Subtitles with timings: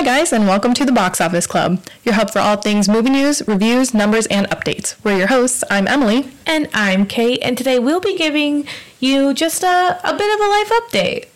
[0.00, 3.10] Hi, guys, and welcome to the Box Office Club, your hub for all things movie
[3.10, 4.96] news, reviews, numbers, and updates.
[5.04, 5.62] We're your hosts.
[5.68, 6.30] I'm Emily.
[6.46, 8.66] And I'm Kate, and today we'll be giving
[8.98, 11.28] you just a, a bit of a life update.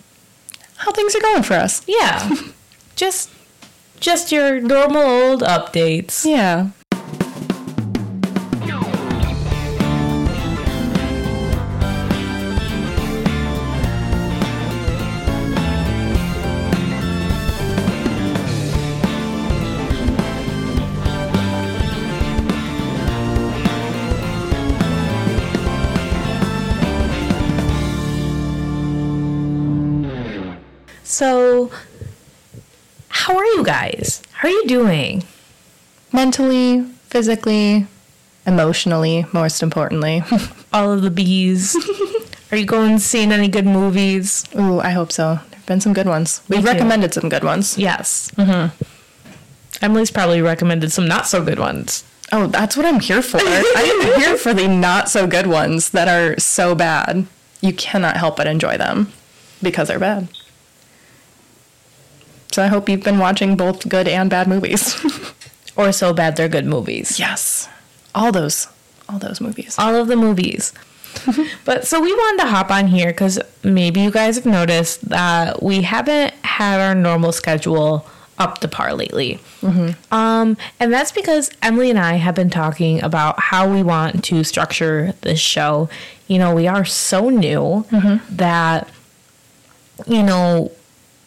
[0.76, 1.82] How things are going for us.
[1.86, 2.34] Yeah.
[2.96, 3.28] just
[4.00, 6.24] just your normal old updates.
[6.24, 6.70] Yeah.
[31.14, 31.70] So,
[33.06, 34.20] how are you guys?
[34.32, 35.22] How are you doing?
[36.12, 37.86] Mentally, physically,
[38.44, 40.24] emotionally, most importantly.
[40.72, 41.76] All of the bees.
[42.50, 44.44] are you going seeing any good movies?
[44.58, 45.38] Ooh, I hope so.
[45.50, 46.42] There have been some good ones.
[46.48, 46.66] We've too.
[46.66, 47.78] recommended some good ones.
[47.78, 48.32] Yes.
[48.32, 49.84] Mm-hmm.
[49.84, 52.02] Emily's probably recommended some not so good ones.
[52.32, 53.38] Oh, that's what I'm here for.
[53.40, 57.28] I am here for the not so good ones that are so bad.
[57.60, 59.12] You cannot help but enjoy them
[59.62, 60.26] because they're bad.
[62.52, 64.96] So I hope you've been watching both good and bad movies.
[65.76, 67.18] Or so bad they're good movies.
[67.18, 67.68] yes.
[68.14, 68.68] All those
[69.08, 69.74] all those movies.
[69.76, 70.72] all of the movies.
[71.64, 75.64] but so we wanted to hop on here because maybe you guys have noticed that
[75.64, 78.06] we haven't had our normal schedule
[78.38, 79.40] up to par lately.
[80.12, 84.44] Um, and that's because Emily and I have been talking about how we want to
[84.44, 85.88] structure this show.
[86.28, 87.84] You know, we are so new
[88.30, 88.88] that,
[90.06, 90.70] you know,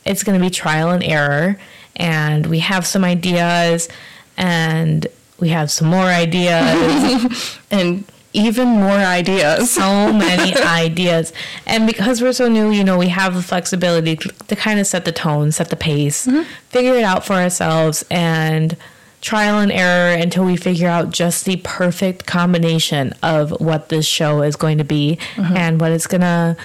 [0.08, 1.58] it's going to be trial and error.
[1.96, 3.90] And we have some ideas
[4.38, 5.08] and
[5.40, 9.72] we have some more ideas And even more ideas.
[9.72, 11.34] so many ideas.
[11.66, 14.86] And because we're so new, you know, we have the flexibility to, to kind of
[14.86, 16.44] set the tone, set the pace, mm-hmm.
[16.70, 18.78] figure it out for ourselves, and
[19.22, 24.44] trial and error until we figure out just the perfect combination of what this show
[24.44, 25.58] is going to be mm-hmm.
[25.58, 26.56] and what it's gonna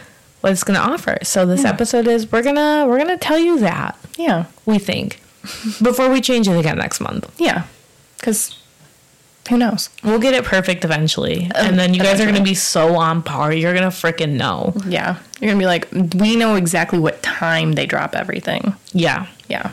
[0.43, 1.17] what it's gonna offer.
[1.23, 4.45] So this episode is we're gonna we're gonna tell you that Yeah.
[4.67, 5.21] we think
[5.83, 7.29] before we change it again next month.
[7.39, 7.65] Yeah.
[8.21, 8.59] Cuz
[9.49, 9.89] who knows?
[10.05, 13.23] We'll get it perfect eventually, um, and then you guys are gonna be so on
[13.23, 13.53] par.
[13.53, 14.73] You're gonna freaking know.
[14.87, 15.17] Yeah.
[15.41, 15.89] You're going to be like
[16.23, 18.77] we know exactly what time they drop everything.
[18.93, 19.27] Yeah.
[19.49, 19.73] Yeah.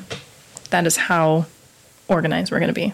[0.71, 1.45] That is how
[2.07, 2.91] organized we're going to be.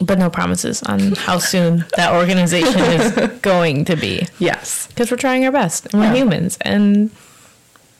[0.00, 4.86] But no promises on how soon that organization is going to be Yes.
[4.88, 6.14] because we're trying our best and we're Yeah.
[6.16, 7.10] humans and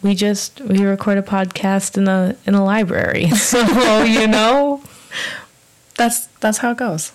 [0.03, 4.83] we just we record a podcast in a in a library so you know
[5.97, 7.13] That's that's how it goes.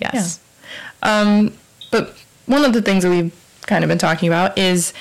[0.00, 0.40] yes
[1.02, 1.52] Um,
[1.92, 2.14] but
[2.46, 3.32] one of the things that we've
[3.66, 4.92] kind of been talking about is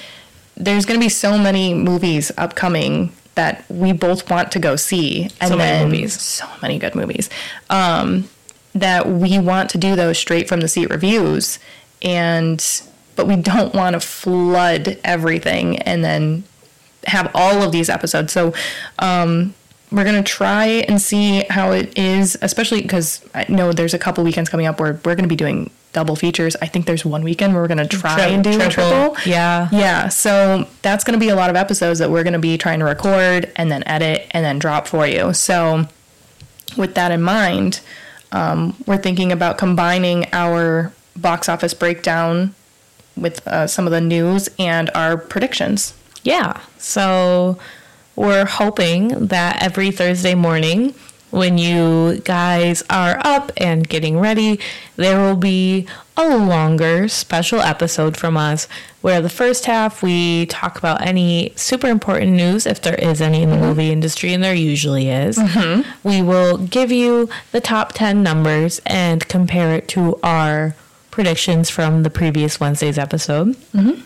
[0.55, 5.23] there's going to be so many movies upcoming that we both want to go see,
[5.39, 6.19] and So many then movies.
[6.21, 7.29] so many good movies.
[7.69, 8.27] Um,
[8.79, 11.59] that we want to do those straight from the seat reviews,
[12.01, 12.63] and
[13.15, 16.43] but we don't want to flood everything and then
[17.07, 18.31] have all of these episodes.
[18.33, 18.53] So
[18.99, 19.53] um,
[19.91, 24.23] we're gonna try and see how it is, especially because I know there's a couple
[24.23, 26.55] weekends coming up where we're gonna be doing double features.
[26.61, 29.17] I think there's one weekend where we're gonna try Tri- and do a triple, triple.
[29.25, 29.69] yeah.
[29.71, 30.09] Yeah.
[30.09, 33.51] So that's gonna be a lot of episodes that we're gonna be trying to record
[33.55, 35.33] and then edit and then drop for you.
[35.33, 35.87] So
[36.75, 37.79] with that in mind,
[38.31, 42.53] um, we're thinking about combining our box office breakdown
[43.15, 45.93] with uh, some of the news and our predictions.
[46.23, 47.57] yeah so
[48.15, 50.93] we're hoping that every thursday morning
[51.29, 54.59] when you guys are up and getting ready,
[54.95, 58.67] there will be a longer special episode from us
[59.01, 63.43] where the first half we talk about any super important news, if there is any
[63.43, 63.65] in the mm-hmm.
[63.65, 65.37] movie industry, and there usually is.
[65.37, 66.07] Mm-hmm.
[66.07, 70.75] We will give you the top 10 numbers and compare it to our
[71.11, 73.49] predictions from the previous Wednesday's episode.
[73.73, 74.01] Mm-hmm.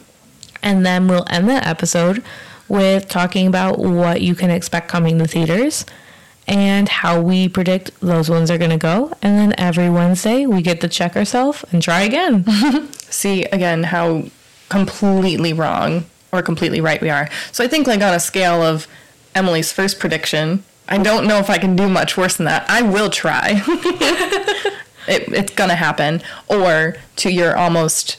[0.64, 2.24] And then we'll end the episode
[2.68, 5.86] with talking about what you can expect coming to theaters
[6.52, 9.14] and how we predict those ones are going to go.
[9.22, 12.44] And then every Wednesday, we get to check ourselves and try again.
[12.94, 14.26] see again how
[14.68, 17.30] completely wrong or completely right we are.
[17.54, 18.86] So I think like on a scale of
[19.34, 22.70] Emily's first prediction, I don't know if I can do much worse than that.
[22.70, 23.64] I will try.
[25.08, 26.22] it, it's gonna happen.
[26.50, 28.18] Or to your almost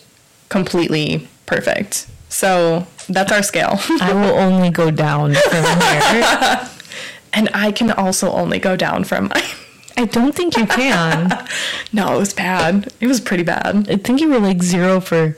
[0.48, 2.06] completely perfect.
[2.30, 3.78] So that's our scale.
[4.00, 6.68] I will only go down from here.
[7.32, 9.42] and I can also only go down from mine.
[9.96, 11.30] I don't think you can.
[11.92, 12.92] no, it was bad.
[13.00, 13.88] It was pretty bad.
[13.90, 15.36] I think you were like zero for.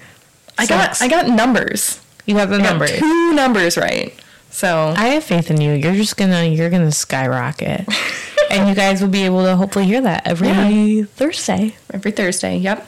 [0.57, 1.01] I got.
[1.03, 2.01] I got numbers.
[2.27, 2.87] You got the I got number.
[2.87, 4.15] two numbers right.
[4.51, 5.73] So I have faith in you.
[5.73, 7.87] You're just gonna you're gonna skyrocket.
[8.51, 11.05] and you guys will be able to hopefully hear that every Yeah.
[11.07, 11.75] Thursday.
[11.93, 12.87] every Thursday, yep.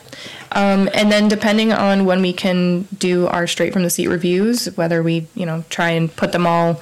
[0.52, 4.66] Um, and then depending on when we can do our straight from the seat reviews,
[4.76, 6.80] whether we, you know, try and put them all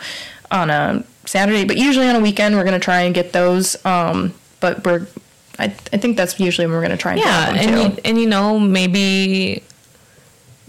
[0.50, 3.82] on a Saturday, but usually on a weekend, we're going to try and get those.
[3.84, 5.06] Um, but we're,
[5.58, 8.18] I, I think that's usually when we're going to try and Yeah, and you, and
[8.20, 9.62] you know maybe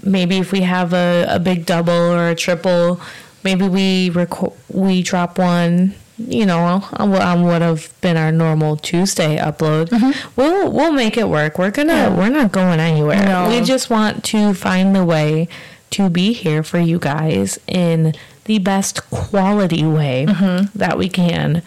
[0.03, 2.99] maybe if we have a, a big double or a triple,
[3.43, 5.95] maybe we record we drop one.
[6.17, 9.91] You know, on what on would have been our normal Tuesday upload.
[10.37, 11.59] We'll we'll make it work.
[11.59, 12.13] We're gonna Mm-hmm.
[12.13, 12.17] Yeah.
[12.17, 13.21] we're not going anywhere.
[13.25, 13.49] No.
[13.49, 15.49] We just want to find the way
[15.91, 18.13] to be here for you guys in
[18.45, 20.77] the best quality way Mm-hmm.
[20.77, 21.61] that we can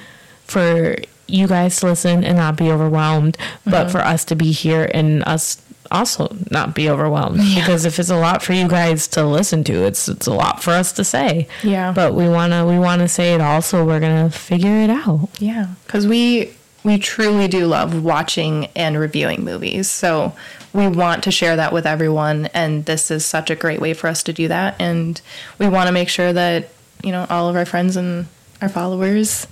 [0.46, 0.96] for
[1.26, 3.90] you guys to listen and not be overwhelmed, but Mm-hmm.
[3.92, 5.60] for us to be here and us
[5.90, 7.38] also not be overwhelmed.
[7.54, 10.62] Because if it's a lot for you guys to listen to, it's it's a lot
[10.62, 11.48] for us to say.
[11.62, 11.92] Yeah.
[11.92, 15.28] But we wanna we wanna say it all, so we're gonna figure it out.
[15.38, 16.52] Yeah, because we
[16.84, 19.90] we truly do love watching and reviewing movies.
[19.90, 20.34] So
[20.72, 24.06] we want to share that with everyone, and this is such a great way for
[24.06, 24.76] us to do that.
[24.80, 25.20] And
[25.58, 26.68] we want to make sure that
[27.02, 28.26] you know all of our friends and
[28.60, 29.46] our followers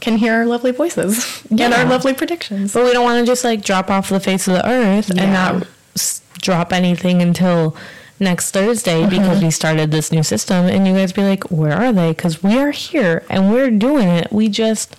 [0.00, 2.72] can hear our lovely voices and our lovely predictions.
[2.72, 5.32] But we don't want to just like drop off the face of the earth and
[5.32, 7.76] not s- drop anything until
[8.18, 9.10] next Thursday mm-hmm.
[9.10, 10.66] because we started this new system.
[10.66, 12.12] And you guys be like, where are they?
[12.12, 14.32] Because we are here and we're doing it.
[14.32, 14.96] We just.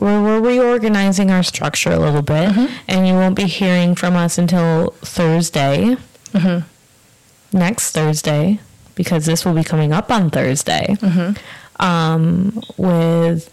[0.00, 2.74] We're, we're reorganizing our structure a little bit, mm-hmm.
[2.88, 5.96] and you won't be hearing from us until Thursday,
[6.32, 7.56] mm-hmm.
[7.56, 8.60] next Thursday,
[8.94, 11.84] because this will be coming up on Thursday, mm-hmm.
[11.84, 13.52] um, with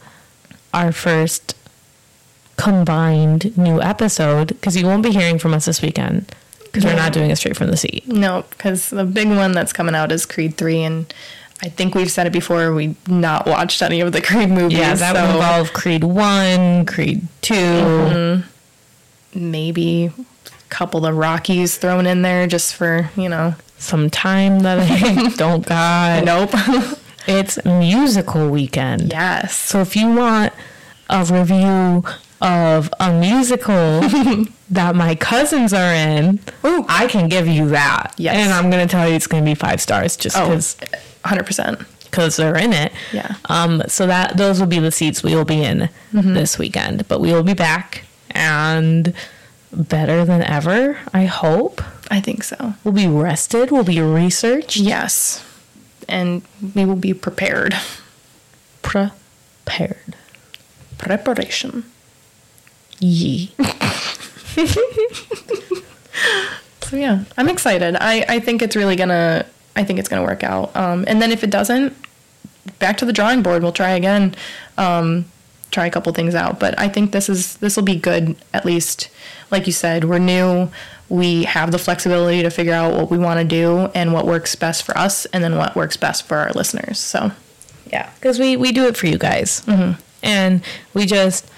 [0.74, 1.56] our first
[2.56, 6.34] combined new episode because you won't be hearing from us this weekend
[6.64, 8.08] because we're not doing it straight from the seat.
[8.08, 11.14] No, because the big one that's coming out is Creed Three, and
[11.62, 12.72] I think we've said it before.
[12.74, 14.78] We not watched any of the Creed movies.
[14.78, 17.54] Yeah, that so would involve Creed 1, Creed 2.
[17.54, 19.50] Mm-hmm.
[19.52, 20.14] maybe a
[20.70, 23.56] couple of Rockies thrown in there just for you know.
[23.80, 26.24] Some time that I don't got.
[26.24, 26.52] Nope.
[27.28, 29.12] It's musical weekend.
[29.12, 29.56] yes.
[29.56, 30.52] So if you want
[31.10, 32.04] a review
[32.42, 34.02] of a musical
[34.70, 36.86] that my cousins are in, Ooh.
[36.90, 38.14] I can give you that.
[38.18, 38.36] Yes.
[38.36, 40.76] And I'm going to tell you it's going to be five stars just Oh, because
[41.24, 41.86] 100%.
[42.04, 42.92] because they're in it.
[43.14, 43.36] Yeah.
[43.46, 43.82] Um.
[43.88, 46.34] So that those will be the seats we will be in Mm-hmm.
[46.34, 49.14] this weekend, but we will be back and
[49.72, 50.98] better than ever.
[51.14, 52.74] I hope I think so.
[52.84, 53.72] we'll be rested.
[53.72, 54.78] We'll be researched.
[54.78, 55.44] Yes.
[56.10, 56.42] And
[56.76, 57.76] we will be prepared.
[58.82, 60.16] Prepared.
[60.98, 61.84] Preparation.
[63.00, 63.54] Yee.
[66.82, 67.98] So yeah, I'm excited.
[68.00, 69.46] I, I think it's really gonna
[69.76, 70.74] I think it's gonna work out.
[70.76, 71.94] Um, and then if it doesn't,
[72.80, 73.62] back to the drawing board.
[73.62, 74.36] We'll try again.
[74.78, 75.26] Um,
[75.70, 76.62] try a couple things out.
[76.62, 78.38] But I think this is this will be good.
[78.54, 79.10] At least,
[79.52, 80.72] like you said, we're new.
[81.10, 84.56] We have the flexibility to figure out what we want to do and what works
[84.56, 87.00] best for us, and then what works best for our listeners.
[87.00, 87.32] So
[87.92, 89.62] Yeah, because we we do it for you guys,
[90.24, 90.62] and
[90.94, 91.50] we just,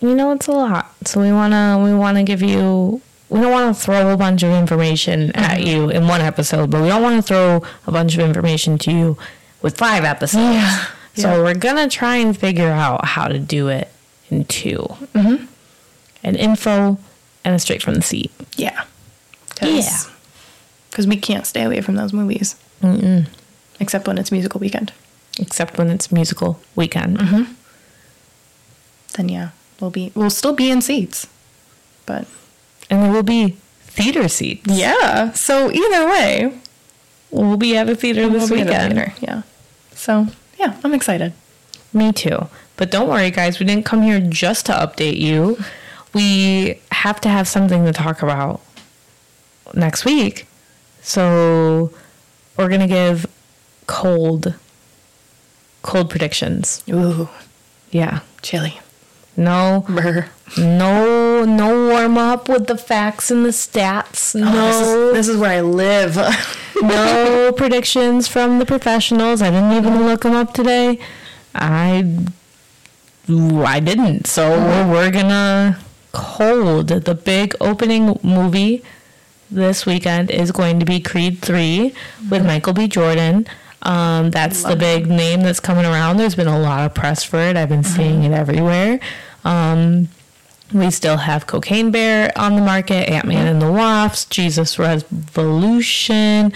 [0.00, 0.94] you know, it's a lot.
[1.06, 3.00] So we wanna we wanna give you.
[3.28, 6.82] We don't want to throw a bunch of information at you in one episode, but
[6.82, 9.18] we don't want to throw a bunch of information to you
[9.62, 10.42] with five episodes.
[10.56, 10.84] Yeah.
[11.14, 11.42] So Yeah.
[11.44, 13.88] we're gonna try and figure out how to do it
[14.30, 14.78] in 2
[15.14, 15.44] mm-hmm.
[16.24, 16.98] an info
[17.44, 18.32] and a straight from the seat.
[18.56, 18.82] yeah,
[19.62, 20.00] Yeah.
[20.90, 23.26] because we can't stay away from those movies, Mm-mm.
[23.78, 24.92] except when it's musical weekend.
[25.38, 27.18] Except when it's musical weekend.
[29.14, 31.26] Then yeah, we'll be we'll still be in seats,
[32.06, 32.26] but
[32.88, 34.66] And there will be theater seats.
[34.70, 35.32] Yeah.
[35.32, 36.52] So either way,
[37.32, 38.94] We'll be at a theater we'll this be in the weekend.
[38.94, 39.14] theater.
[39.20, 39.42] Yeah.
[39.94, 40.26] So
[40.58, 41.32] yeah, I'm excited.
[41.92, 42.48] Me too.
[42.76, 43.60] But don't worry, guys.
[43.60, 45.56] We didn't come here just to update you.
[46.12, 48.60] We have to have something to talk about
[49.74, 50.46] next week.
[51.02, 51.92] So
[52.56, 53.26] we're going to give
[53.86, 54.54] cold,
[55.82, 56.82] cold predictions.
[56.90, 57.28] Ooh,
[57.90, 58.20] Yeah.
[58.42, 58.80] chilly.
[59.40, 60.26] No, Brr.
[60.58, 64.36] no, no warm up with the facts and the stats.
[64.36, 66.16] Oh, this, is, No, this is where I live.
[66.82, 69.40] no predictions from the professionals.
[69.40, 70.02] I didn't even mm-hmm.
[70.02, 70.98] look them up today.
[71.54, 72.26] I
[73.30, 74.26] I didn't.
[74.26, 74.90] So mm-hmm.
[74.90, 75.78] we're, we're gonna
[76.12, 78.84] cold the big opening movie
[79.50, 81.94] this weekend is going to be Creed 3 with
[82.30, 82.46] mm-hmm.
[82.46, 82.88] Michael B.
[82.88, 83.46] Jordan.
[83.82, 86.18] Um, that's the big name that's coming around.
[86.18, 87.56] There's been a lot of press for it.
[87.56, 89.00] I've been seeing it everywhere.
[89.44, 90.08] Um,
[90.72, 96.52] we still have Cocaine Bear on the market, Ant Man and the Wasp, Jesus Revolution,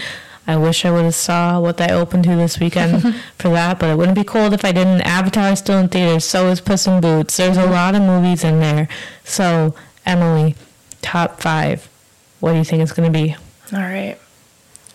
[0.47, 3.89] I wish I would have saw what they opened to this weekend for that, but
[3.89, 5.01] it wouldn't be cold if I didn't.
[5.01, 6.23] Avatar is still in theaters.
[6.23, 7.37] So is Puss in Boots.
[7.37, 8.87] There's a lot of movies in there.
[9.23, 9.73] So
[10.05, 10.55] Emily,
[11.01, 11.89] top five.
[12.41, 13.35] What do you think it's going to be?
[13.73, 14.17] All right.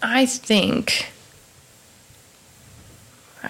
[0.02, 1.10] I think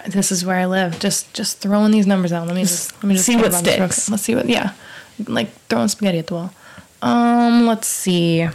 [0.06, 0.98] this is where I live.
[0.98, 2.46] Just just throwing these numbers out.
[2.46, 4.10] Let me just let me just See what about this real sticks.
[4.10, 4.72] Let's see what yeah.
[5.26, 6.54] Like throwing spaghetti at the wall.
[7.02, 8.46] Um, let's see.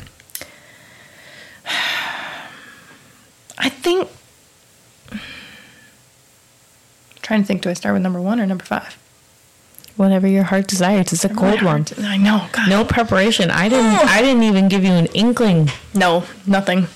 [3.58, 4.10] I think
[7.22, 8.98] trying to think do I start with number 1 or number 5?
[9.96, 11.12] Whatever your heart desires.
[11.14, 11.86] It's a cold one.
[12.00, 12.48] I know.
[12.52, 12.70] God.
[12.70, 13.50] No preparation.
[13.50, 13.86] I didn't.
[14.08, 15.72] I didn't even give you an inkling.
[15.94, 16.88] No, nothing.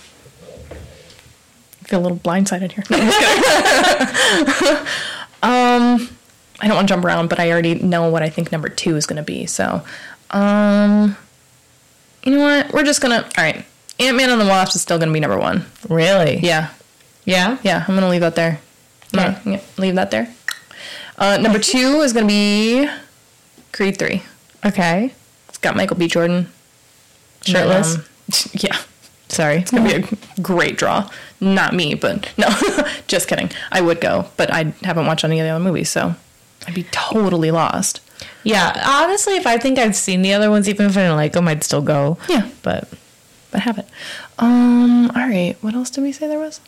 [1.81, 2.83] I feel a little blindsided here.
[2.89, 4.18] No, I'm.
[5.43, 6.09] um,
[6.61, 8.95] I don't want to jump around, but I already know what I think number two
[8.95, 9.45] is going to be.
[9.45, 9.81] So,
[10.31, 11.15] um,
[12.23, 12.73] you know what?
[12.73, 13.23] We're just gonna.
[13.37, 13.65] All right,
[13.99, 15.65] Ant Man and the Wasp is still going to be number one.
[15.89, 16.37] Really?
[16.39, 16.69] Yeah,
[17.25, 17.57] Yeah.
[17.63, 17.79] yeah.
[17.87, 18.59] I'm going to leave that there.
[19.15, 19.37] Okay.
[19.45, 20.33] Yeah, leave that there.
[21.17, 22.89] Uh, number two is going to be
[23.71, 24.23] Creed three.
[24.65, 25.13] Okay.
[25.47, 26.07] It's got Michael B.
[26.07, 26.51] Jordan.
[27.45, 27.95] Shirtless?
[27.97, 28.03] Um,
[28.53, 28.77] yeah.
[29.29, 29.57] Sorry.
[29.57, 31.09] It's gonna be a great draw.
[31.39, 32.47] Not me, but no,
[33.07, 33.49] just kidding.
[33.71, 36.15] I would go, but I haven't watched any of the other movies, so
[36.67, 38.01] I'd be totally lost.
[38.43, 38.73] Yeah.
[38.85, 41.47] Honestly, if I think I've seen the other ones, even if I don't like them,
[41.47, 42.17] I'd still go.
[42.27, 42.89] Yeah, But
[43.51, 43.87] but have it.
[44.37, 45.09] Um.
[45.15, 45.55] All right.
[45.61, 46.59] What else did we say there was?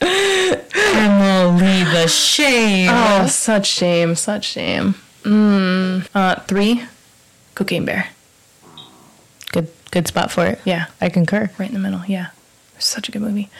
[0.00, 2.90] Emily, the shame.
[2.92, 4.14] Oh, such shame.
[4.14, 4.94] Such shame.
[5.22, 6.06] Mm.
[6.14, 6.36] Uh.
[6.40, 6.84] Three.
[7.54, 8.08] Cocaine Bear.
[9.90, 10.06] Good.
[10.08, 10.60] Spot for it.
[10.64, 10.86] Yeah.
[11.00, 11.50] I concur.
[11.58, 12.04] Right in the middle.
[12.06, 12.28] Yeah.
[12.78, 13.50] Such a good movie.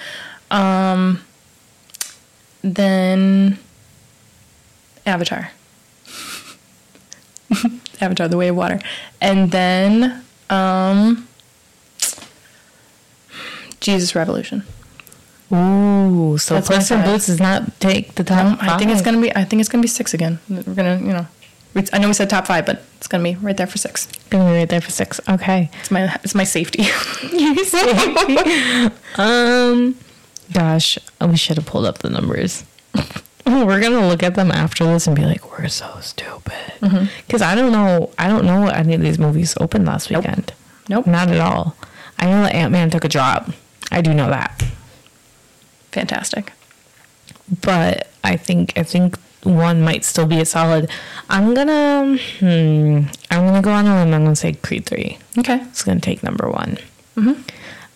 [0.50, 1.22] Um.
[2.62, 3.58] Then.
[5.06, 5.50] Avatar.
[8.00, 8.80] Avatar: The Way of Water,
[9.20, 11.28] and then um,
[13.80, 14.64] Jesus Revolution.
[15.52, 17.04] Ooh, so That's Puss in.
[17.04, 18.44] Boots does not take the top.
[18.44, 19.34] Um, I think it's gonna be.
[19.34, 20.40] I think it's gonna be six again.
[20.48, 21.26] We're gonna, you know,
[21.92, 24.06] I know we said top five, but it's gonna be right there for six.
[24.30, 25.20] gonna be right there for six.
[25.28, 25.70] Okay.
[25.80, 26.82] It's my it's my safety.
[29.18, 29.96] um,
[30.52, 32.64] gosh, we should have pulled up the numbers.
[33.46, 36.52] We're gonna look at them after this and be like, "We're so stupid,"
[37.26, 38.10] because I don't know.
[38.18, 40.24] I don't know what any of these movies opened last Nope.
[40.24, 40.52] weekend.
[40.88, 41.06] nope.
[41.06, 41.76] Not at all.
[42.18, 43.50] I know that Ant Man took a drop.
[43.92, 44.64] I do know that,
[45.92, 46.52] Fantastic.
[47.62, 49.16] but I think I think
[49.46, 50.90] one might still be a solid.
[51.30, 54.12] I'm gonna hmm, I'm gonna go on a limb.
[54.14, 55.18] I'm gonna say Creed three.
[55.38, 55.60] Okay.
[55.62, 56.78] It's gonna take number one.
[57.16, 57.42] Mhm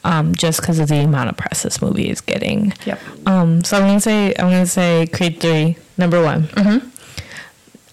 [0.04, 2.72] um, just because of the amount of press this movie is getting.
[2.86, 3.00] Yep.
[3.26, 6.44] Um, so I'm gonna say I'm gonna say Creed three, number one.
[6.44, 6.88] Mm-hmm.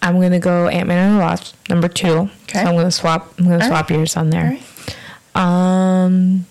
[0.02, 2.30] I'm gonna go Ant Man and the Wasp, number two.
[2.44, 2.64] Okay.
[2.64, 3.34] So I'm gonna swap.
[3.38, 4.58] I'm gonna All swap yours on there.
[5.36, 5.36] right.
[5.36, 6.46] Um,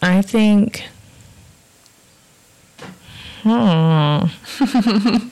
[0.00, 0.84] I think.
[3.42, 4.26] Hmm.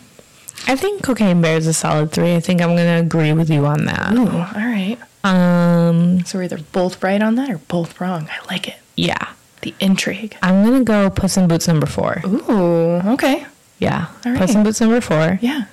[0.70, 2.36] I think Cocaine Bear is a solid three.
[2.36, 4.12] I think I'm gonna agree with you on that.
[4.14, 4.28] Ooh.
[4.30, 4.96] All right.
[5.24, 8.28] Um, So we're either both right on that or both wrong.
[8.30, 8.76] I like it.
[8.96, 9.32] yeah.
[9.62, 10.36] The intrigue.
[10.42, 12.22] I'm gonna go Puss in Boots number four.
[12.24, 13.00] Ooh.
[13.14, 13.44] Okay.
[13.78, 14.62] Yeah, All Puss in.
[14.62, 15.38] Boots number four.
[15.42, 15.64] Yeah.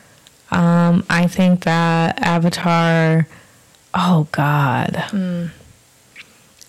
[0.51, 3.27] Um, I think that Avatar.
[3.94, 5.04] Oh God.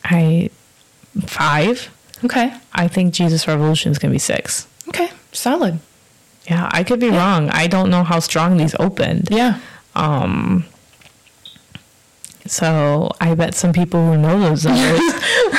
[0.05, 0.51] I
[1.27, 1.91] five.
[2.25, 2.53] Okay.
[2.75, 4.67] I think Jesus Revolution is gonna be six.
[4.89, 5.11] Okay.
[5.33, 5.81] Solid.
[6.49, 7.51] Yeah, I could be wrong.
[7.51, 9.29] I don't know how strong these opened.
[9.31, 9.59] Yeah.
[9.95, 10.65] Um.
[12.47, 15.01] So I bet some people who know those numbers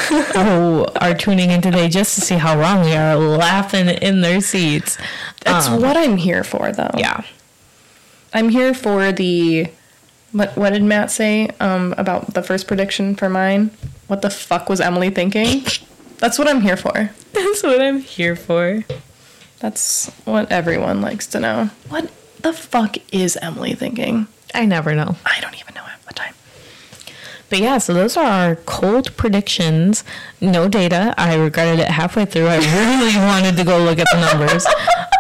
[0.34, 4.42] who are tuning in today just to see how wrong we are, laughing in their
[4.42, 4.98] seats.
[5.46, 6.90] That's Um, what I'm here for, though.
[6.98, 7.22] Yeah.
[8.34, 9.68] I'm here for the.
[10.32, 13.70] What What did Matt say um, about the first prediction for mine?
[14.08, 15.64] What the fuck was Emily thinking?
[16.18, 17.12] That's what I'm here for.
[17.34, 18.84] That's what I'm here for.
[19.60, 21.70] That's what everyone likes to know.
[21.90, 22.10] What
[22.42, 24.28] the fuck is Emily thinking?
[24.54, 25.18] I never know.
[25.26, 26.34] I don't even know half the time.
[27.50, 30.06] But yeah, so those are our cold predictions.
[30.40, 31.14] No data.
[31.18, 32.48] I regretted it halfway through.
[32.48, 34.66] I really wanted to go look at the numbers.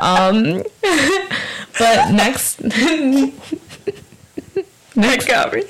[0.01, 0.63] Um,
[1.77, 2.63] but next,
[4.95, 5.63] next, me.